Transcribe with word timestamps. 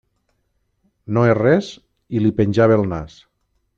No 1.17 1.25
és 1.33 1.37
res, 1.39 1.69
i 2.17 2.23
li 2.25 2.33
penjava 2.41 2.79
el 2.81 2.89
nas. 2.95 3.19